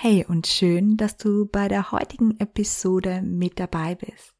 Hey 0.00 0.24
und 0.28 0.46
schön, 0.46 0.96
dass 0.96 1.16
du 1.16 1.46
bei 1.46 1.66
der 1.66 1.90
heutigen 1.90 2.38
Episode 2.38 3.20
mit 3.20 3.58
dabei 3.58 3.96
bist. 3.96 4.32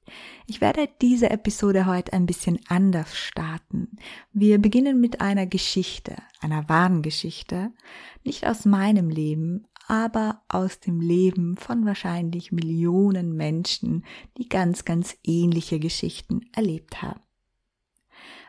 Ich 0.47 0.61
werde 0.61 0.89
diese 1.03 1.31
Episode 1.31 1.87
heute 1.87 2.13
ein 2.13 2.27
bisschen 2.27 2.61
anders 2.69 3.17
starten. 3.17 3.99
Wir 4.33 4.61
beginnen 4.61 5.01
mit 5.01 5.21
einer 5.21 5.47
Geschichte, 5.47 6.15
einer 6.41 6.69
wahren 6.69 7.03
Geschichte, 7.03 7.73
nicht 8.23 8.47
aus 8.47 8.67
meinem 8.67 9.11
Leben, 9.11 9.67
aber 9.89 10.43
aus 10.47 10.79
dem 10.79 11.01
Leben 11.01 11.57
von 11.57 11.85
wahrscheinlich 11.85 12.53
Millionen 12.53 13.35
Menschen, 13.35 14.05
die 14.37 14.49
ganz, 14.49 14.85
ganz 14.85 15.17
ähnliche 15.25 15.81
Geschichten 15.81 16.43
erlebt 16.55 17.03
haben. 17.03 17.23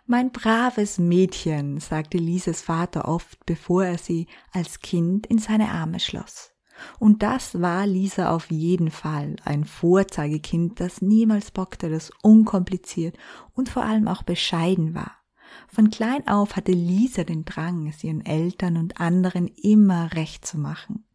Mein 0.05 0.31
braves 0.31 0.99
Mädchen, 0.99 1.79
sagte 1.79 2.19
Lises 2.19 2.61
Vater 2.61 3.07
oft, 3.07 3.43
bevor 3.47 3.83
er 3.83 3.97
sie 3.97 4.27
als 4.51 4.79
Kind 4.81 5.25
in 5.25 5.39
seine 5.39 5.69
Arme 5.69 5.99
schloss. 5.99 6.53
Und 6.99 7.23
das 7.23 7.61
war 7.61 7.85
Lisa 7.85 8.33
auf 8.33 8.51
jeden 8.51 8.91
Fall, 8.91 9.35
ein 9.45 9.65
Vorzeigekind, 9.65 10.79
das 10.79 11.01
niemals 11.01 11.51
bockte, 11.51 11.89
das 11.89 12.11
unkompliziert 12.21 13.17
und 13.53 13.69
vor 13.69 13.83
allem 13.83 14.07
auch 14.07 14.23
bescheiden 14.23 14.93
war. 14.95 15.19
Von 15.67 15.89
klein 15.89 16.27
auf 16.27 16.55
hatte 16.55 16.71
Lisa 16.71 17.23
den 17.23 17.45
Drang, 17.45 17.87
es 17.87 18.03
ihren 18.03 18.25
Eltern 18.25 18.77
und 18.77 18.99
anderen 18.99 19.47
immer 19.47 20.13
recht 20.13 20.45
zu 20.45 20.57
machen. 20.57 21.05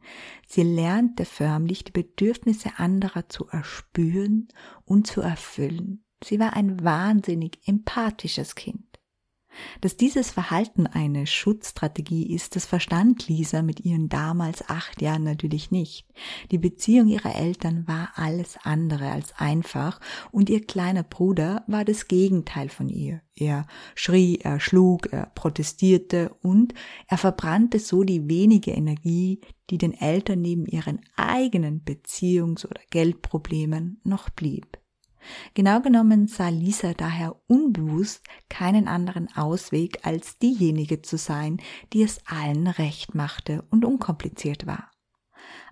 Sie 0.46 0.62
lernte 0.62 1.24
förmlich 1.24 1.84
die 1.84 1.92
Bedürfnisse 1.92 2.70
anderer 2.76 3.28
zu 3.28 3.48
erspüren 3.48 4.48
und 4.84 5.06
zu 5.06 5.20
erfüllen. 5.20 6.04
Sie 6.22 6.38
war 6.38 6.54
ein 6.54 6.82
wahnsinnig 6.82 7.58
empathisches 7.66 8.54
Kind. 8.54 8.93
Dass 9.80 9.96
dieses 9.96 10.30
Verhalten 10.30 10.86
eine 10.86 11.26
Schutzstrategie 11.26 12.34
ist, 12.34 12.56
das 12.56 12.66
verstand 12.66 13.28
Lisa 13.28 13.62
mit 13.62 13.80
ihren 13.80 14.08
damals 14.08 14.68
acht 14.68 15.02
Jahren 15.02 15.24
natürlich 15.24 15.70
nicht. 15.70 16.06
Die 16.50 16.58
Beziehung 16.58 17.08
ihrer 17.08 17.34
Eltern 17.34 17.86
war 17.86 18.10
alles 18.14 18.56
andere 18.62 19.10
als 19.10 19.32
einfach 19.36 20.00
und 20.30 20.50
ihr 20.50 20.64
kleiner 20.64 21.02
Bruder 21.02 21.64
war 21.66 21.84
das 21.84 22.08
Gegenteil 22.08 22.68
von 22.68 22.88
ihr. 22.88 23.20
Er 23.36 23.66
schrie, 23.94 24.38
er 24.40 24.60
schlug, 24.60 25.12
er 25.12 25.26
protestierte 25.34 26.34
und 26.42 26.72
er 27.08 27.18
verbrannte 27.18 27.80
so 27.80 28.04
die 28.04 28.28
wenige 28.28 28.70
Energie, 28.70 29.40
die 29.70 29.78
den 29.78 29.92
Eltern 29.92 30.40
neben 30.40 30.66
ihren 30.66 31.00
eigenen 31.16 31.84
Beziehungs- 31.84 32.66
oder 32.66 32.80
Geldproblemen 32.90 34.00
noch 34.04 34.30
blieb. 34.30 34.78
Genau 35.54 35.80
genommen 35.80 36.26
sah 36.26 36.48
Lisa 36.48 36.94
daher 36.94 37.36
unbewusst 37.46 38.22
keinen 38.48 38.88
anderen 38.88 39.28
Ausweg, 39.36 39.98
als 40.02 40.38
diejenige 40.38 41.02
zu 41.02 41.16
sein, 41.18 41.58
die 41.92 42.02
es 42.02 42.20
allen 42.26 42.66
recht 42.66 43.14
machte 43.14 43.64
und 43.70 43.84
unkompliziert 43.84 44.66
war. 44.66 44.90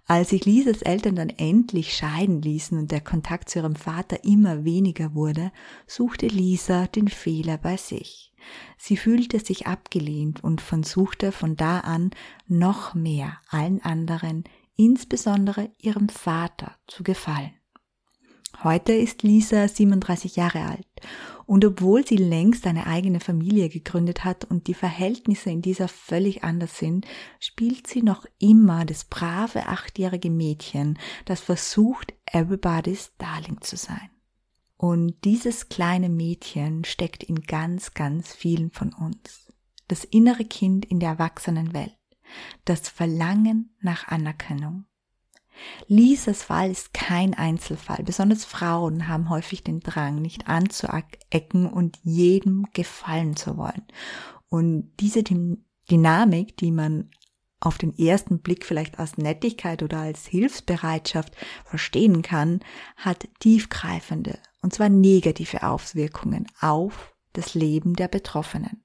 Als 0.07 0.31
sich 0.31 0.45
Lisas 0.45 0.83
Eltern 0.83 1.15
dann 1.15 1.31
endlich 1.31 1.95
scheiden 1.97 2.43
ließen 2.43 2.77
und 2.77 2.91
der 2.91 3.01
Kontakt 3.01 3.49
zu 3.49 3.61
ihrem 3.61 3.77
Vater 3.77 4.25
immer 4.25 4.65
weniger 4.65 5.15
wurde, 5.15 5.53
suchte 5.87 6.27
Lisa 6.27 6.87
den 6.87 7.09
Fehler 7.09 7.57
bei 7.57 7.77
sich. 7.77 8.33
Sie 8.77 8.97
fühlte 8.97 9.39
sich 9.39 9.67
abgelehnt 9.69 10.43
und 10.43 10.61
versuchte 10.61 11.31
von 11.31 11.57
da 11.57 11.81
an 11.81 12.11
noch 12.49 12.95
mehr 12.95 13.39
allen 13.49 13.81
anderen, 13.83 14.45
insbesondere 14.77 15.71
ihrem 15.79 16.09
Vater, 16.09 16.77
zu 16.89 17.05
gefallen. 17.05 17.53
Heute 18.63 18.93
ist 18.93 19.23
Lisa 19.23 19.67
37 19.67 20.37
Jahre 20.37 20.63
alt 20.63 20.87
und 21.47 21.65
obwohl 21.65 22.07
sie 22.07 22.17
längst 22.17 22.67
eine 22.67 22.87
eigene 22.87 23.21
Familie 23.21 23.69
gegründet 23.69 24.25
hat 24.25 24.45
und 24.45 24.69
die 24.69 24.75
Verhältnisse 24.75 25.51
in 25.51 25.63
dieser 25.63 25.89
völlig 25.89 26.45
anders 26.45 26.79
sind, 26.79 27.07
spielt 27.41 27.87
sie 27.87 28.03
noch 28.03 28.25
immer 28.39 28.85
das 28.85 29.05
brave 29.05 29.67
achtjährige 29.67 30.31
Mädchen, 30.31 30.99
das 31.25 31.41
versucht, 31.41 32.15
everybody's 32.25 33.13
darling 33.19 33.61
zu 33.61 33.77
sein. 33.77 34.11
Und 34.77 35.15
dieses 35.25 35.69
kleine 35.69 36.09
Mädchen 36.09 36.85
steckt 36.85 37.23
in 37.23 37.43
ganz, 37.43 37.95
ganz 37.95 38.33
vielen 38.33 38.71
von 38.71 38.93
uns. 38.93 39.53
Das 39.89 40.05
innere 40.05 40.45
Kind 40.45 40.85
in 40.85 41.01
der 41.01 41.11
Erwachsenenwelt. 41.11 41.97
Das 42.65 42.89
Verlangen 42.89 43.77
nach 43.81 44.09
Anerkennung. 44.09 44.87
Lisas 45.87 46.43
Fall 46.45 46.71
ist 46.71 46.95
kein 46.95 47.35
Einzelfall. 47.35 48.03
Besonders 48.05 48.45
Frauen 48.45 49.09
haben 49.09 49.31
häufig 49.31 49.63
den 49.63 49.81
Drang, 49.81 50.21
nicht 50.23 50.49
anzuecken 50.49 51.67
und 51.67 51.99
jedem 52.03 52.67
gefallen 52.73 53.37
zu 53.37 53.57
wollen. 53.57 53.85
Und 54.49 54.91
diese 55.01 55.23
Dynamik, 55.91 56.57
die 56.57 56.71
man 56.71 57.11
auf 57.61 57.79
den 57.79 57.97
ersten 57.97 58.41
Blick 58.41 58.67
vielleicht 58.67 58.99
als 58.99 59.19
Nettigkeit 59.19 59.83
oder 59.83 60.01
als 60.01 60.27
Hilfsbereitschaft 60.27 61.37
verstehen 61.65 62.23
kann, 62.23 62.61
hat 62.97 63.29
tiefgreifende 63.39 64.39
und 64.63 64.73
zwar 64.73 64.89
negative 64.89 65.63
Auswirkungen 65.65 66.47
auf 66.61 67.15
das 67.33 67.55
Leben 67.55 67.95
der 67.95 68.09
Betroffenen. 68.09 68.83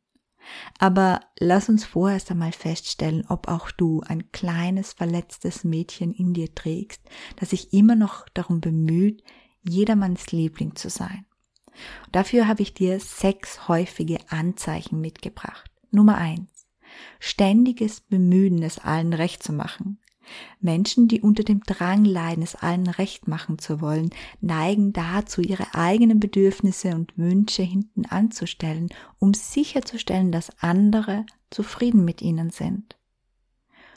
Aber 0.80 1.22
lass 1.40 1.70
uns 1.70 1.86
vorerst 1.86 2.32
einmal 2.32 2.52
feststellen, 2.52 3.26
ob 3.28 3.48
auch 3.48 3.72
du 3.72 4.02
ein 4.02 4.32
kleines 4.32 4.94
verletztes 4.94 5.64
Mädchen 5.64 6.12
in 6.14 6.34
dir 6.34 6.54
trägst, 6.54 7.02
das 7.38 7.52
sich 7.52 7.74
immer 7.74 7.96
noch 7.96 8.28
darum 8.30 8.62
bemüht, 8.62 9.24
jedermanns 9.68 10.32
Liebling 10.32 10.76
zu 10.76 10.90
sein. 10.90 11.26
Dafür 12.12 12.48
habe 12.48 12.62
ich 12.62 12.74
dir 12.74 13.00
sechs 13.00 13.68
häufige 13.68 14.18
Anzeichen 14.30 15.00
mitgebracht. 15.00 15.70
Nummer 15.92 16.18
eins. 16.18 16.68
Ständiges 17.20 18.02
Bemühen, 18.02 18.64
es 18.64 18.80
allen 18.80 19.14
recht 19.14 19.44
zu 19.44 19.54
machen. 19.54 20.00
Menschen, 20.60 21.08
die 21.08 21.22
unter 21.22 21.44
dem 21.44 21.62
Drang 21.62 22.06
leiden, 22.06 22.44
es 22.44 22.56
allen 22.56 22.88
recht 22.88 23.28
machen 23.28 23.60
zu 23.60 23.82
wollen, 23.82 24.10
neigen 24.42 24.94
dazu, 24.94 25.42
ihre 25.42 25.76
eigenen 25.76 26.20
Bedürfnisse 26.20 26.96
und 26.96 27.18
Wünsche 27.18 27.64
hinten 27.64 28.06
anzustellen, 28.06 28.90
um 29.20 29.34
sicherzustellen, 29.34 30.32
dass 30.32 30.52
andere 30.62 31.26
zufrieden 31.50 32.06
mit 32.06 32.22
ihnen 32.22 32.50
sind. 32.50 32.98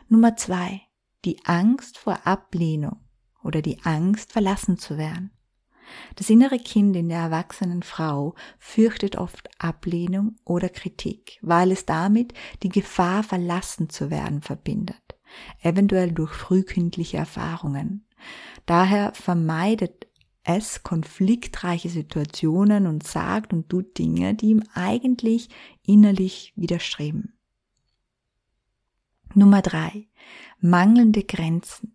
Nummer 0.08 0.36
zwei, 0.36 0.82
die 1.24 1.38
Angst 1.44 1.98
vor 1.98 2.26
Ablehnung 2.26 2.96
oder 3.42 3.62
die 3.62 3.80
Angst 3.82 4.32
verlassen 4.32 4.78
zu 4.78 4.98
werden. 4.98 5.30
Das 6.14 6.30
innere 6.30 6.58
Kind 6.58 6.94
in 6.94 7.08
der 7.08 7.19
erwachsenen 7.19 7.82
Frau 7.82 8.34
fürchtet 8.58 9.16
oft 9.16 9.48
Ablehnung 9.58 10.36
oder 10.44 10.69
Kritik, 10.69 11.38
weil 11.42 11.72
es 11.72 11.84
damit 11.84 12.32
die 12.62 12.69
Gefahr 12.69 13.24
verlassen 13.24 13.88
zu 13.88 14.08
werden 14.10 14.40
verbindet 14.40 15.10
eventuell 15.62 16.12
durch 16.12 16.32
frühkindliche 16.32 17.16
Erfahrungen. 17.16 18.06
Daher 18.66 19.12
vermeidet 19.14 20.06
es 20.42 20.82
konfliktreiche 20.82 21.88
Situationen 21.88 22.86
und 22.86 23.06
sagt 23.06 23.52
und 23.52 23.69
tut 23.69 23.98
Dinge, 23.98 24.34
die 24.34 24.50
ihm 24.50 24.62
eigentlich 24.74 25.48
innerlich 25.84 26.52
widerstreben. 26.56 27.34
Nummer 29.34 29.62
drei. 29.62 30.08
Mangelnde 30.60 31.22
Grenzen. 31.22 31.94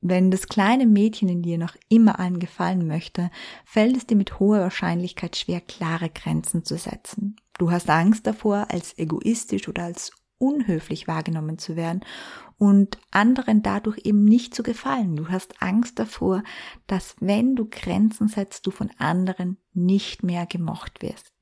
Wenn 0.00 0.30
das 0.30 0.46
kleine 0.46 0.86
Mädchen 0.86 1.28
in 1.28 1.42
dir 1.42 1.58
noch 1.58 1.76
immer 1.88 2.20
allen 2.20 2.38
gefallen 2.38 2.86
möchte, 2.86 3.30
fällt 3.64 3.96
es 3.96 4.06
dir 4.06 4.16
mit 4.16 4.38
hoher 4.38 4.60
Wahrscheinlichkeit 4.60 5.36
schwer, 5.36 5.60
klare 5.60 6.08
Grenzen 6.08 6.64
zu 6.64 6.78
setzen. 6.78 7.34
Du 7.58 7.72
hast 7.72 7.90
Angst 7.90 8.26
davor, 8.26 8.68
als 8.70 8.96
egoistisch 8.96 9.68
oder 9.68 9.84
als 9.84 10.12
unhöflich 10.38 11.08
wahrgenommen 11.08 11.58
zu 11.58 11.76
werden 11.76 12.04
und 12.56 12.98
anderen 13.10 13.62
dadurch 13.62 13.98
eben 14.04 14.24
nicht 14.24 14.54
zu 14.54 14.62
gefallen. 14.62 15.16
Du 15.16 15.28
hast 15.28 15.62
Angst 15.62 15.98
davor, 15.98 16.42
dass 16.86 17.16
wenn 17.20 17.56
du 17.56 17.68
Grenzen 17.68 18.28
setzt, 18.28 18.66
du 18.66 18.70
von 18.70 18.90
anderen 18.98 19.58
nicht 19.72 20.22
mehr 20.22 20.46
gemocht 20.46 21.02
wirst. 21.02 21.32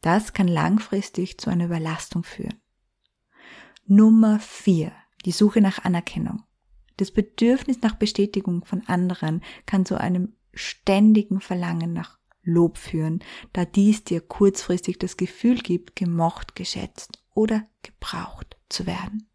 Das 0.00 0.32
kann 0.32 0.48
langfristig 0.48 1.38
zu 1.38 1.50
einer 1.50 1.66
Überlastung 1.66 2.24
führen. 2.24 2.60
Nummer 3.86 4.40
vier: 4.40 4.92
Die 5.24 5.32
Suche 5.32 5.60
nach 5.60 5.84
Anerkennung. 5.84 6.42
Das 6.96 7.10
Bedürfnis 7.10 7.80
nach 7.80 7.94
Bestätigung 7.94 8.64
von 8.64 8.82
anderen 8.86 9.42
kann 9.66 9.86
zu 9.86 9.98
einem 9.98 10.34
ständigen 10.52 11.40
Verlangen 11.40 11.92
nach 11.92 12.18
Lob 12.44 12.76
führen, 12.76 13.20
da 13.52 13.64
dies 13.64 14.02
dir 14.02 14.20
kurzfristig 14.20 14.98
das 14.98 15.16
Gefühl 15.16 15.58
gibt, 15.58 15.94
gemocht, 15.94 16.56
geschätzt 16.56 17.21
oder 17.34 17.66
gebraucht 17.82 18.56
zu 18.68 18.86
werden. 18.86 19.28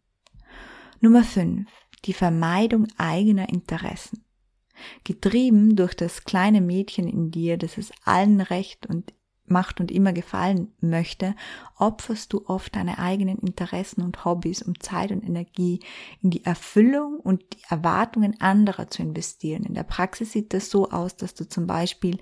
Nummer 1.00 1.22
5. 1.22 1.70
Die 2.04 2.12
Vermeidung 2.12 2.86
eigener 2.96 3.48
Interessen. 3.48 4.24
Getrieben 5.04 5.74
durch 5.74 5.94
das 5.94 6.24
kleine 6.24 6.60
Mädchen 6.60 7.08
in 7.08 7.30
dir, 7.30 7.56
das 7.56 7.78
es 7.78 7.90
allen 8.04 8.40
recht 8.40 8.86
und 8.86 9.12
macht 9.50 9.80
und 9.80 9.90
immer 9.90 10.12
gefallen 10.12 10.72
möchte, 10.80 11.34
opferst 11.76 12.32
du 12.32 12.44
oft 12.46 12.76
deine 12.76 12.98
eigenen 12.98 13.38
Interessen 13.38 14.02
und 14.02 14.24
Hobbys, 14.24 14.62
um 14.62 14.78
Zeit 14.80 15.10
und 15.10 15.24
Energie 15.24 15.80
in 16.22 16.30
die 16.30 16.44
Erfüllung 16.44 17.18
und 17.18 17.42
die 17.54 17.62
Erwartungen 17.68 18.40
anderer 18.40 18.88
zu 18.88 19.02
investieren. 19.02 19.64
In 19.64 19.74
der 19.74 19.84
Praxis 19.84 20.32
sieht 20.32 20.54
das 20.54 20.70
so 20.70 20.90
aus, 20.90 21.16
dass 21.16 21.34
du 21.34 21.48
zum 21.48 21.66
Beispiel 21.66 22.18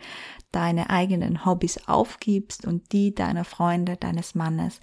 deine 0.52 0.90
eigenen 0.90 1.44
Hobbys 1.44 1.88
aufgibst 1.88 2.66
und 2.66 2.92
die 2.92 3.14
deiner 3.14 3.44
Freunde, 3.44 3.96
deines 3.96 4.34
Mannes, 4.34 4.80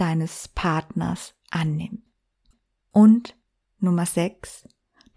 deines 0.00 0.48
Partners 0.48 1.34
annimmst. 1.50 2.04
Und 2.92 3.36
Nummer 3.80 4.06
6, 4.06 4.64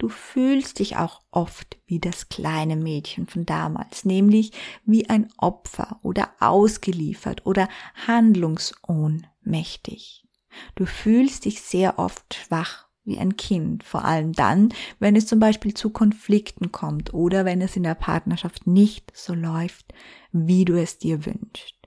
Du 0.02 0.10
fühlst 0.10 0.80
dich 0.80 0.98
auch 0.98 1.22
oft 1.30 1.78
wie 1.86 2.00
das 2.00 2.28
kleine 2.28 2.76
Mädchen 2.76 3.28
von 3.28 3.46
damals, 3.46 4.04
nämlich 4.04 4.52
wie 4.84 5.08
ein 5.08 5.28
Opfer 5.38 6.00
oder 6.02 6.32
ausgeliefert 6.40 7.46
oder 7.46 7.70
handlungsohnmächtig. 8.08 10.28
Du 10.74 10.88
fühlst 10.88 11.46
dich 11.46 11.62
sehr 11.62 12.00
oft 12.00 12.34
schwach 12.34 12.88
wie 13.04 13.20
ein 13.20 13.38
Kind, 13.38 13.84
vor 13.84 14.04
allem 14.04 14.34
dann, 14.34 14.74
wenn 14.98 15.16
es 15.16 15.28
zum 15.28 15.40
Beispiel 15.40 15.76
zu 15.76 15.92
Konflikten 15.92 16.72
kommt 16.72 17.14
oder 17.14 17.46
wenn 17.46 17.62
es 17.62 17.76
in 17.76 17.84
der 17.84 17.94
Partnerschaft 17.94 18.66
nicht 18.66 19.16
so 19.16 19.36
läuft, 19.36 19.94
wie 20.32 20.66
du 20.66 20.82
es 20.82 20.98
dir 20.98 21.28
wünschst 21.28 21.81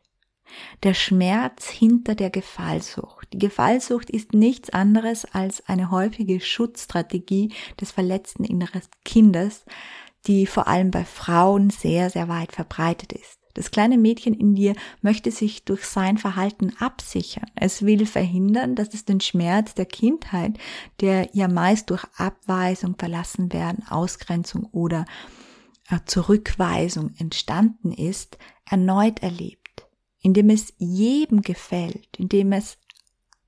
der 0.83 0.95
Schmerz 0.95 1.69
hinter 1.69 2.15
der 2.15 2.31
Gefallsucht. 2.31 3.33
Die 3.33 3.39
Gefallsucht 3.39 4.11
ist 4.11 4.33
nichts 4.33 4.71
anderes 4.71 5.25
als 5.25 5.67
eine 5.69 5.91
häufige 5.91 6.41
Schutzstrategie 6.41 7.53
des 7.81 7.91
verletzten 7.91 8.45
inneren 8.45 8.83
Kindes, 9.05 9.65
die 10.27 10.47
vor 10.47 10.69
allem 10.69 10.91
bei 10.91 11.05
Frauen 11.05 11.71
sehr, 11.71 12.11
sehr 12.11 12.29
weit 12.29 12.53
verbreitet 12.53 13.13
ist. 13.13 13.39
Das 13.55 13.71
kleine 13.71 13.97
Mädchen 13.99 14.35
in 14.35 14.57
dir 14.57 14.75
möchte 15.01 15.31
sich 15.31 15.65
durch 15.65 15.85
sein 15.85 16.19
Verhalten 16.19 16.73
absichern. 16.81 17.47
Es 17.55 17.83
will 17.83 18.05
verhindern, 18.05 18.75
dass 18.75 18.93
es 18.95 19.05
den 19.05 19.21
Schmerz 19.21 19.75
der 19.75 19.87
Kindheit, 19.87 20.59
der 21.01 21.29
ja 21.33 21.47
meist 21.47 21.91
durch 21.91 22.05
Abweisung, 22.17 22.97
verlassen 22.99 23.53
werden, 23.53 23.85
Ausgrenzung 23.89 24.65
oder 24.73 25.05
äh, 25.89 26.01
Zurückweisung 26.05 27.15
entstanden 27.19 27.93
ist, 27.93 28.39
erneut 28.69 29.23
erlebt 29.23 29.64
indem 30.25 30.49
es 30.49 30.73
jedem 30.79 31.43
gefällt, 31.43 32.17
indem 32.17 32.53
es 32.53 32.79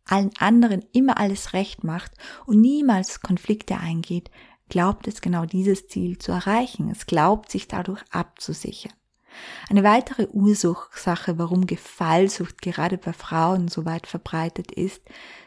allen 0.04 0.30
anderen 0.38 0.84
immer 0.92 1.18
alles 1.18 1.54
recht 1.54 1.82
macht 1.82 2.12
und 2.44 2.60
niemals 2.60 3.22
Konflikte 3.22 3.78
eingeht, 3.78 4.30
glaubt 4.68 5.08
es 5.08 5.22
genau 5.22 5.46
dieses 5.46 5.88
Ziel 5.88 6.18
zu 6.18 6.32
erreichen. 6.32 6.90
Es 6.90 7.06
glaubt 7.06 7.50
sich 7.50 7.66
dadurch 7.66 8.02
abzusichern. 8.10 8.92
Eine 9.68 9.84
weitere 9.84 10.28
Ursache, 10.28 11.38
warum 11.38 11.66
Gefallsucht 11.66 12.60
gerade 12.60 12.98
bei 12.98 13.14
Frauen 13.14 13.68
so 13.68 13.86
weit 13.86 14.06
verbreitet 14.06 14.70
ist, 14.70 15.02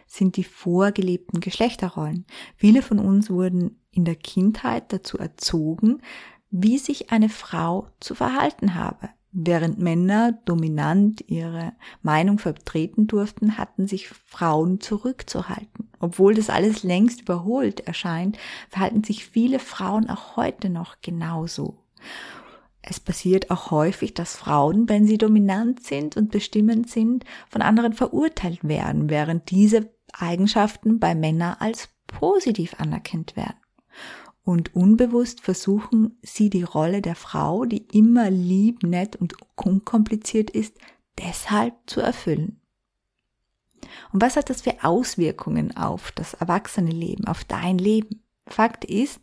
sind 0.07 0.35
die 0.35 0.43
vorgelebten 0.43 1.41
Geschlechterrollen. 1.41 2.25
Viele 2.55 2.81
von 2.81 2.97
uns 2.97 3.29
wurden 3.29 3.79
in 3.91 4.03
der 4.03 4.15
Kindheit 4.15 4.91
dazu 4.91 5.19
erzogen, 5.19 6.01
wie 6.49 6.79
sich 6.79 7.11
eine 7.11 7.29
Frau 7.29 7.87
zu 7.99 8.15
verhalten 8.15 8.73
habe. 8.73 9.09
Während 9.31 9.77
Männer 9.77 10.39
dominant 10.45 11.23
ihre 11.27 11.73
Meinung 12.01 12.39
vertreten 12.39 13.05
durften, 13.05 13.59
hatten 13.59 13.87
sich 13.87 14.09
Frauen 14.09 14.81
zurückzuhalten. 14.81 15.89
Obwohl 15.99 16.33
das 16.33 16.49
alles 16.49 16.81
längst 16.81 17.21
überholt 17.21 17.81
erscheint, 17.81 18.39
verhalten 18.69 19.03
sich 19.03 19.25
viele 19.25 19.59
Frauen 19.59 20.09
auch 20.09 20.35
heute 20.35 20.69
noch 20.71 21.01
genauso. 21.01 21.77
Es 22.81 22.99
passiert 22.99 23.51
auch 23.51 23.69
häufig, 23.69 24.15
dass 24.15 24.35
Frauen, 24.35 24.89
wenn 24.89 25.05
sie 25.05 25.19
dominant 25.19 25.83
sind 25.83 26.17
und 26.17 26.31
bestimmend 26.31 26.89
sind, 26.89 27.23
von 27.49 27.61
anderen 27.61 27.93
verurteilt 27.93 28.67
werden, 28.67 29.11
während 29.11 29.51
diese 29.51 29.93
Eigenschaften 30.11 30.99
bei 30.99 31.13
Männern 31.13 31.57
als 31.59 31.89
positiv 32.07 32.79
anerkannt 32.79 33.35
werden 33.35 33.59
und 34.43 34.75
unbewusst 34.75 35.41
versuchen 35.41 36.17
sie 36.21 36.49
die 36.49 36.63
Rolle 36.63 37.01
der 37.01 37.15
Frau, 37.15 37.65
die 37.65 37.85
immer 37.91 38.29
lieb, 38.29 38.83
nett 38.83 39.15
und 39.15 39.35
unkompliziert 39.55 40.49
ist, 40.49 40.75
deshalb 41.17 41.75
zu 41.85 42.01
erfüllen. 42.01 42.59
Und 44.11 44.21
was 44.21 44.35
hat 44.35 44.49
das 44.49 44.61
für 44.61 44.83
Auswirkungen 44.83 45.75
auf 45.75 46.11
das 46.11 46.33
erwachsene 46.33 46.91
Leben, 46.91 47.25
auf 47.25 47.43
dein 47.43 47.77
Leben? 47.77 48.23
Fakt 48.47 48.85
ist, 48.85 49.19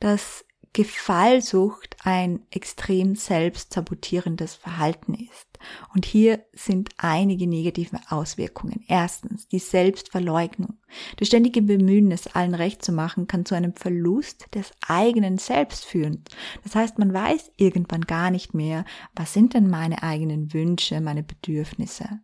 dass 0.00 0.44
Gefallsucht 0.72 1.96
ein 2.04 2.40
extrem 2.50 3.14
selbstsabotierendes 3.14 4.54
Verhalten 4.54 5.14
ist. 5.14 5.48
Und 5.94 6.06
hier 6.06 6.44
sind 6.52 6.90
einige 6.98 7.46
negative 7.46 7.98
Auswirkungen. 8.08 8.84
Erstens, 8.86 9.48
die 9.48 9.58
Selbstverleugnung. 9.58 10.78
Das 11.16 11.28
ständige 11.28 11.62
Bemühen, 11.62 12.12
es 12.12 12.28
allen 12.28 12.54
recht 12.54 12.84
zu 12.84 12.92
machen, 12.92 13.26
kann 13.26 13.44
zu 13.44 13.54
einem 13.54 13.74
Verlust 13.74 14.46
des 14.54 14.72
eigenen 14.86 15.38
Selbst 15.38 15.84
führen. 15.84 16.24
Das 16.62 16.74
heißt, 16.74 16.98
man 16.98 17.12
weiß 17.12 17.52
irgendwann 17.56 18.02
gar 18.02 18.30
nicht 18.30 18.54
mehr, 18.54 18.84
was 19.14 19.32
sind 19.32 19.54
denn 19.54 19.68
meine 19.68 20.02
eigenen 20.02 20.52
Wünsche, 20.52 21.00
meine 21.00 21.22
Bedürfnisse. 21.22 22.20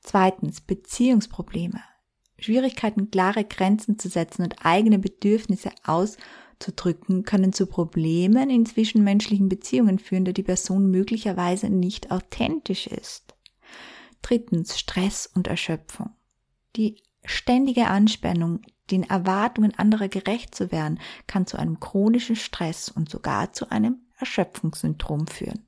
Zweitens, 0.00 0.60
Beziehungsprobleme. 0.60 1.80
Schwierigkeiten, 2.38 3.10
klare 3.10 3.44
Grenzen 3.44 3.98
zu 3.98 4.08
setzen 4.08 4.42
und 4.42 4.66
eigene 4.66 4.98
Bedürfnisse 4.98 5.70
aus 5.84 6.16
auszudrücken, 6.62 7.24
können 7.24 7.52
zu 7.52 7.66
Problemen 7.66 8.50
in 8.50 8.66
zwischenmenschlichen 8.66 9.48
Beziehungen 9.48 9.98
führen, 9.98 10.24
da 10.24 10.32
die 10.32 10.42
Person 10.42 10.90
möglicherweise 10.90 11.68
nicht 11.68 12.10
authentisch 12.10 12.86
ist. 12.86 13.34
Drittens 14.22 14.78
Stress 14.78 15.28
und 15.34 15.48
Erschöpfung. 15.48 16.10
Die 16.76 17.02
ständige 17.24 17.88
Anspannung, 17.88 18.60
den 18.90 19.02
Erwartungen 19.02 19.74
anderer 19.76 20.08
gerecht 20.08 20.54
zu 20.54 20.70
werden, 20.70 21.00
kann 21.26 21.46
zu 21.46 21.58
einem 21.58 21.80
chronischen 21.80 22.36
Stress 22.36 22.88
und 22.88 23.10
sogar 23.10 23.52
zu 23.52 23.70
einem 23.70 24.00
Erschöpfungssyndrom 24.18 25.26
führen. 25.26 25.66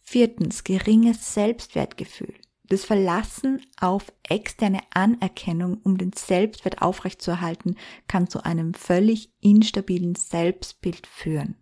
Viertens 0.00 0.64
geringes 0.64 1.34
Selbstwertgefühl 1.34 2.34
das 2.68 2.84
Verlassen 2.84 3.62
auf 3.80 4.12
externe 4.22 4.80
Anerkennung, 4.90 5.78
um 5.82 5.98
den 5.98 6.12
Selbstwert 6.12 6.82
aufrechtzuerhalten, 6.82 7.76
kann 8.08 8.28
zu 8.28 8.44
einem 8.44 8.74
völlig 8.74 9.30
instabilen 9.40 10.14
Selbstbild 10.14 11.06
führen. 11.06 11.56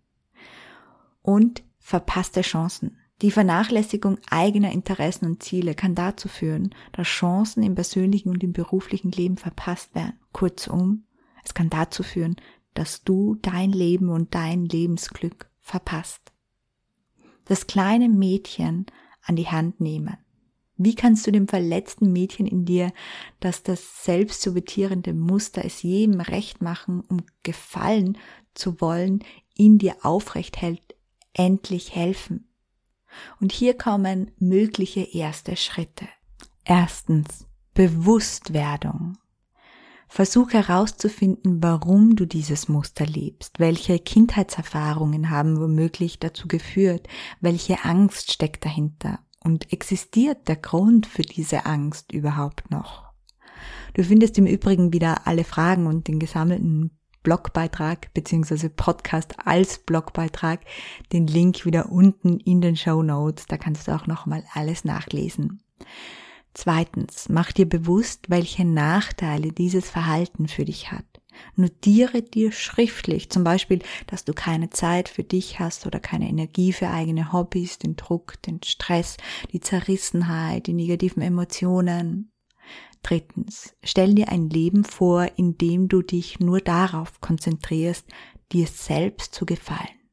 Und 1.21 1.63
verpasste 1.79 2.41
Chancen. 2.41 2.97
Die 3.21 3.31
Vernachlässigung 3.31 4.17
eigener 4.29 4.71
Interessen 4.71 5.25
und 5.25 5.41
Ziele 5.41 5.73
kann 5.73 5.95
dazu 5.95 6.27
führen, 6.27 6.75
dass 6.91 7.07
Chancen 7.07 7.63
im 7.63 7.75
persönlichen 7.75 8.29
und 8.29 8.43
im 8.43 8.51
beruflichen 8.51 9.11
Leben 9.11 9.37
verpasst 9.37 9.95
werden. 9.95 10.19
Kurzum, 10.33 11.05
es 11.43 11.53
kann 11.53 11.69
dazu 11.69 12.03
führen, 12.03 12.35
dass 12.73 13.03
du 13.03 13.35
dein 13.41 13.71
Leben 13.71 14.09
und 14.09 14.35
dein 14.35 14.65
Lebensglück 14.65 15.49
verpasst. 15.61 16.33
Das 17.45 17.67
kleine 17.67 18.09
Mädchen 18.09 18.87
an 19.21 19.35
die 19.35 19.47
Hand 19.47 19.79
nehmen 19.79 20.17
wie 20.77 20.95
kannst 20.95 21.25
du 21.25 21.31
dem 21.31 21.47
verletzten 21.47 22.11
Mädchen 22.11 22.47
in 22.47 22.65
dir, 22.65 22.91
das 23.39 23.63
das 23.63 24.03
selbstsubitierende 24.03 25.13
Muster 25.13 25.63
es 25.63 25.83
jedem 25.83 26.19
recht 26.19 26.61
machen, 26.61 27.03
um 27.07 27.21
gefallen 27.43 28.17
zu 28.53 28.81
wollen, 28.81 29.23
in 29.55 29.77
dir 29.77 29.95
aufrecht 30.03 30.61
hält, 30.61 30.95
endlich 31.33 31.95
helfen? 31.95 32.49
Und 33.39 33.53
hier 33.53 33.77
kommen 33.77 34.31
mögliche 34.37 35.01
erste 35.01 35.55
Schritte. 35.55 36.07
Erstens, 36.65 37.47
Bewusstwerdung. 37.73 39.17
Versuch 40.09 40.51
herauszufinden, 40.51 41.63
warum 41.63 42.15
du 42.15 42.25
dieses 42.25 42.67
Muster 42.67 43.05
lebst, 43.05 43.59
welche 43.59 43.99
Kindheitserfahrungen 43.99 45.29
haben 45.29 45.59
womöglich 45.59 46.19
dazu 46.19 46.47
geführt, 46.47 47.07
welche 47.41 47.83
Angst 47.85 48.31
steckt 48.31 48.65
dahinter 48.65 49.19
und 49.45 49.71
existiert 49.71 50.47
der 50.47 50.57
Grund 50.57 51.05
für 51.05 51.21
diese 51.21 51.65
Angst 51.65 52.11
überhaupt 52.11 52.69
noch? 52.71 53.05
Du 53.93 54.03
findest 54.03 54.37
im 54.37 54.45
Übrigen 54.45 54.91
wieder 54.91 55.25
alle 55.25 55.45
Fragen 55.45 55.87
und 55.87 56.07
den 56.07 56.19
gesammelten 56.19 56.91
Blogbeitrag 57.23 58.13
beziehungsweise 58.13 58.69
Podcast 58.69 59.35
als 59.45 59.79
Blogbeitrag, 59.79 60.61
den 61.11 61.27
Link 61.27 61.65
wieder 61.65 61.91
unten 61.91 62.39
in 62.39 62.61
den 62.61 62.75
Show 62.75 63.01
Notes. 63.01 63.45
Da 63.47 63.57
kannst 63.57 63.87
du 63.87 63.95
auch 63.95 64.05
nochmal 64.05 64.43
alles 64.53 64.85
nachlesen. 64.85 65.61
Zweitens, 66.53 67.27
mach 67.29 67.51
dir 67.51 67.67
bewusst, 67.67 68.29
welche 68.29 68.63
Nachteile 68.63 69.51
dieses 69.51 69.89
Verhalten 69.89 70.47
für 70.47 70.65
dich 70.65 70.91
hat. 70.91 71.14
Notiere 71.55 72.21
dir 72.21 72.51
schriftlich, 72.51 73.29
zum 73.29 73.43
Beispiel, 73.43 73.79
dass 74.07 74.25
du 74.25 74.33
keine 74.33 74.69
Zeit 74.69 75.09
für 75.09 75.23
dich 75.23 75.59
hast 75.59 75.85
oder 75.85 75.99
keine 75.99 76.27
Energie 76.27 76.73
für 76.73 76.89
eigene 76.89 77.31
Hobbys, 77.33 77.77
den 77.77 77.95
Druck, 77.95 78.41
den 78.43 78.61
Stress, 78.63 79.17
die 79.51 79.59
Zerrissenheit, 79.59 80.67
die 80.67 80.73
negativen 80.73 81.21
Emotionen. 81.21 82.31
Drittens, 83.03 83.75
stell 83.83 84.15
dir 84.15 84.29
ein 84.29 84.49
Leben 84.49 84.83
vor, 84.83 85.29
in 85.37 85.57
dem 85.57 85.87
du 85.87 86.01
dich 86.01 86.39
nur 86.39 86.59
darauf 86.59 87.21
konzentrierst, 87.21 88.07
dir 88.51 88.67
selbst 88.67 89.35
zu 89.35 89.45
gefallen. 89.45 90.04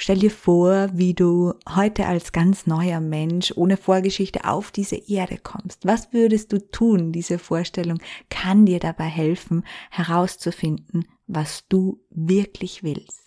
Stell 0.00 0.20
dir 0.20 0.30
vor, 0.30 0.90
wie 0.92 1.12
du 1.12 1.54
heute 1.68 2.06
als 2.06 2.30
ganz 2.30 2.68
neuer 2.68 3.00
Mensch 3.00 3.52
ohne 3.56 3.76
Vorgeschichte 3.76 4.44
auf 4.44 4.70
diese 4.70 4.94
Erde 4.94 5.38
kommst. 5.38 5.84
Was 5.84 6.12
würdest 6.12 6.52
du 6.52 6.60
tun? 6.70 7.10
Diese 7.10 7.40
Vorstellung 7.40 7.98
kann 8.30 8.64
dir 8.64 8.78
dabei 8.78 9.06
helfen, 9.06 9.64
herauszufinden, 9.90 11.08
was 11.26 11.66
du 11.68 12.00
wirklich 12.10 12.84
willst. 12.84 13.24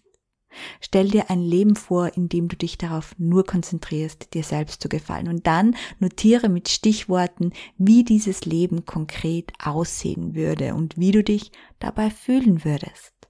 Stell 0.80 1.10
dir 1.10 1.30
ein 1.30 1.42
Leben 1.42 1.76
vor, 1.76 2.16
in 2.16 2.30
dem 2.30 2.48
du 2.48 2.56
dich 2.56 2.78
darauf 2.78 3.16
nur 3.18 3.46
konzentrierst, 3.46 4.34
dir 4.34 4.44
selbst 4.44 4.82
zu 4.82 4.88
gefallen. 4.88 5.28
Und 5.28 5.48
dann 5.48 5.76
notiere 6.00 6.48
mit 6.48 6.70
Stichworten, 6.70 7.52
wie 7.78 8.06
dieses 8.06 8.46
Leben 8.46 8.86
konkret 8.86 9.52
aussehen 9.62 10.36
würde 10.36 10.74
und 10.74 10.98
wie 10.98 11.12
du 11.12 11.22
dich 11.22 11.52
dabei 11.80 12.10
fühlen 12.10 12.64
würdest. 12.64 13.21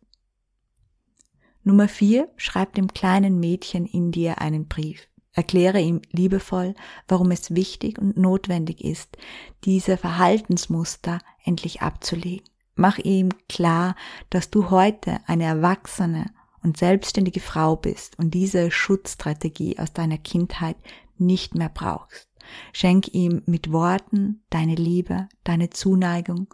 Nummer 1.63 1.87
vier, 1.87 2.29
schreib 2.37 2.73
dem 2.73 2.93
kleinen 2.93 3.39
Mädchen 3.39 3.85
in 3.85 4.11
dir 4.11 4.41
einen 4.41 4.67
Brief. 4.67 5.07
Erkläre 5.33 5.79
ihm 5.79 6.01
liebevoll, 6.11 6.73
warum 7.07 7.31
es 7.31 7.55
wichtig 7.55 7.99
und 7.99 8.17
notwendig 8.17 8.83
ist, 8.83 9.17
diese 9.63 9.95
Verhaltensmuster 9.97 11.19
endlich 11.45 11.81
abzulegen. 11.81 12.45
Mach 12.75 12.97
ihm 12.97 13.29
klar, 13.47 13.95
dass 14.29 14.49
du 14.49 14.69
heute 14.69 15.19
eine 15.27 15.43
erwachsene 15.43 16.25
und 16.63 16.77
selbstständige 16.77 17.39
Frau 17.39 17.75
bist 17.75 18.17
und 18.19 18.33
diese 18.33 18.71
Schutzstrategie 18.71 19.79
aus 19.79 19.93
deiner 19.93 20.17
Kindheit 20.17 20.77
nicht 21.17 21.55
mehr 21.55 21.69
brauchst. 21.69 22.27
Schenk 22.73 23.13
ihm 23.13 23.43
mit 23.45 23.71
Worten 23.71 24.43
deine 24.49 24.75
Liebe, 24.75 25.29
deine 25.43 25.69
Zuneigung, 25.69 26.53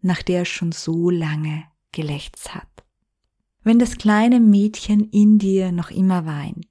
nach 0.00 0.22
der 0.22 0.40
er 0.40 0.44
schon 0.44 0.72
so 0.72 1.10
lange 1.10 1.64
gelächzt 1.92 2.54
hat. 2.54 2.68
Wenn 3.68 3.78
das 3.78 3.98
kleine 3.98 4.40
Mädchen 4.40 5.10
in 5.10 5.36
dir 5.36 5.72
noch 5.72 5.90
immer 5.90 6.24
weint, 6.24 6.66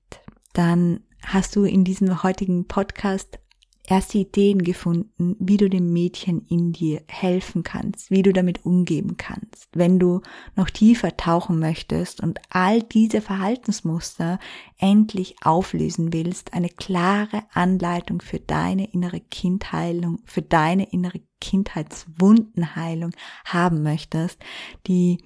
dann 0.54 1.02
hast 1.22 1.56
du 1.56 1.64
in 1.64 1.84
diesem 1.84 2.24
heutigen 2.24 2.68
Podcast 2.68 3.38
erste 3.86 4.18
Ideen 4.18 4.64
gefunden, 4.64 5.36
wie 5.38 5.58
du 5.58 5.70
dem 5.70 5.94
Mädchen 5.94 6.42
in 6.50 6.72
dir 6.72 7.04
helfen 7.08 7.62
kannst, 7.62 8.10
wie 8.10 8.24
du 8.24 8.34
damit 8.34 8.66
umgehen 8.66 9.16
kannst. 9.16 9.68
Wenn 9.74 10.00
du 10.00 10.22
noch 10.56 10.72
tiefer 10.72 11.16
tauchen 11.16 11.60
möchtest 11.60 12.24
und 12.24 12.40
all 12.50 12.82
diese 12.82 13.22
Verhaltensmuster 13.22 14.40
endlich 14.80 15.36
auflösen 15.44 16.14
willst, 16.14 16.56
eine 16.56 16.70
klare 16.70 17.44
Anleitung 17.54 18.22
für 18.22 18.40
deine 18.40 18.92
innere 18.92 19.20
Kindheilung, 19.20 20.18
für 20.26 20.42
deine 20.42 20.92
innere 20.92 21.22
Kindheitswundenheilung 21.42 23.12
haben 23.46 23.84
möchtest, 23.84 24.40
die 24.88 25.20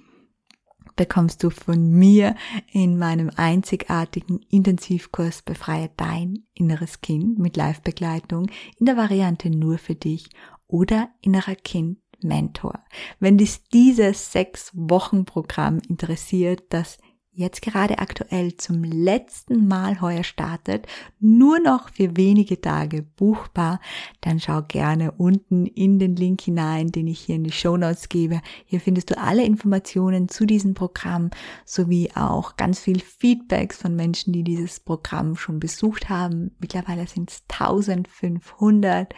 bekommst 0.96 1.42
du 1.42 1.50
von 1.50 1.90
mir 1.90 2.34
in 2.72 2.98
meinem 2.98 3.30
einzigartigen 3.36 4.40
Intensivkurs 4.50 5.42
Befreie 5.42 5.90
dein 5.96 6.44
inneres 6.54 7.00
Kind 7.00 7.38
mit 7.38 7.56
Live-Begleitung 7.56 8.50
in 8.78 8.86
der 8.86 8.96
Variante 8.96 9.50
nur 9.50 9.78
für 9.78 9.94
dich 9.94 10.28
oder 10.66 11.10
innerer 11.20 11.54
Kind 11.54 11.98
Mentor. 12.24 12.78
Wenn 13.18 13.38
dich 13.38 13.64
dieses 13.72 14.32
sechs 14.32 14.70
Wochen 14.74 15.24
Programm 15.24 15.80
interessiert, 15.88 16.62
das 16.70 16.98
jetzt 17.34 17.62
gerade 17.62 17.98
aktuell 17.98 18.56
zum 18.56 18.84
letzten 18.84 19.66
Mal 19.66 20.00
heuer 20.00 20.22
startet, 20.22 20.86
nur 21.18 21.58
noch 21.60 21.88
für 21.88 22.16
wenige 22.16 22.60
Tage 22.60 23.02
buchbar, 23.02 23.80
dann 24.20 24.38
schau 24.38 24.62
gerne 24.62 25.12
unten 25.12 25.66
in 25.66 25.98
den 25.98 26.14
Link 26.14 26.42
hinein, 26.42 26.92
den 26.92 27.06
ich 27.06 27.20
hier 27.20 27.36
in 27.36 27.44
die 27.44 27.52
Show 27.52 27.76
Notes 27.76 28.08
gebe. 28.10 28.42
Hier 28.66 28.80
findest 28.80 29.10
du 29.10 29.18
alle 29.18 29.44
Informationen 29.44 30.28
zu 30.28 30.44
diesem 30.44 30.74
Programm 30.74 31.30
sowie 31.64 32.10
auch 32.14 32.56
ganz 32.56 32.80
viel 32.80 33.00
Feedbacks 33.00 33.78
von 33.78 33.96
Menschen, 33.96 34.32
die 34.32 34.44
dieses 34.44 34.80
Programm 34.80 35.36
schon 35.36 35.58
besucht 35.58 36.10
haben. 36.10 36.50
Mittlerweile 36.60 37.06
sind 37.06 37.30
es 37.30 37.42
1500 37.48 39.14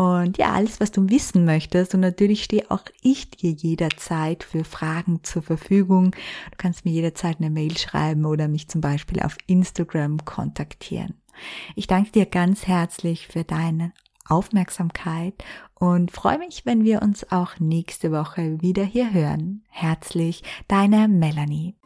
und 0.00 0.38
ja, 0.38 0.54
alles, 0.54 0.80
was 0.80 0.92
du 0.92 1.10
wissen 1.10 1.44
möchtest. 1.44 1.92
Und 1.92 2.00
natürlich 2.00 2.42
stehe 2.42 2.70
auch 2.70 2.84
ich 3.02 3.30
dir 3.32 3.50
jederzeit 3.50 4.42
für 4.44 4.64
Fragen 4.64 5.22
zur 5.24 5.42
Verfügung. 5.42 6.12
Du 6.12 6.56
kannst 6.56 6.86
mir 6.86 6.90
jederzeit 6.90 7.36
eine 7.38 7.50
Mail 7.50 7.76
schreiben 7.76 8.24
oder 8.24 8.48
mich 8.48 8.66
zum 8.68 8.80
Beispiel 8.80 9.20
auf 9.20 9.36
Instagram 9.46 10.24
kontaktieren. 10.24 11.20
Ich 11.76 11.86
danke 11.86 12.12
dir 12.12 12.24
ganz 12.24 12.66
herzlich 12.66 13.26
für 13.26 13.44
deine 13.44 13.92
Aufmerksamkeit 14.26 15.34
und 15.74 16.10
freue 16.10 16.38
mich, 16.38 16.64
wenn 16.64 16.82
wir 16.82 17.02
uns 17.02 17.30
auch 17.30 17.58
nächste 17.58 18.10
Woche 18.10 18.62
wieder 18.62 18.84
hier 18.84 19.12
hören. 19.12 19.64
Herzlich, 19.68 20.42
deine 20.66 21.08
Melanie. 21.08 21.79